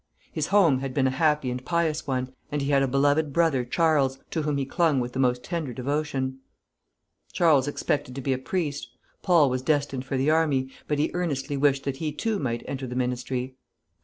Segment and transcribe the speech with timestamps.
[0.31, 3.63] His home had been a happy and pious one, and he had a beloved brother
[3.63, 6.39] Charles, to whom he clung with the most tender devotion.
[7.33, 8.87] Charles expected to be a priest;
[9.21, 12.87] Paul was destined for the army, but he earnestly wished that he too might enter
[12.87, 13.55] the ministry.